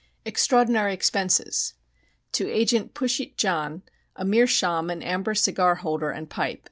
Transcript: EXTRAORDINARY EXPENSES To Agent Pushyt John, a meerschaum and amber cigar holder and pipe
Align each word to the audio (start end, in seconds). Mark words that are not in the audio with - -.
EXTRAORDINARY 0.25 0.95
EXPENSES 0.95 1.75
To 2.31 2.49
Agent 2.49 2.95
Pushyt 2.95 3.37
John, 3.37 3.83
a 4.15 4.25
meerschaum 4.25 4.89
and 4.89 5.03
amber 5.03 5.35
cigar 5.35 5.75
holder 5.75 6.09
and 6.09 6.27
pipe 6.27 6.59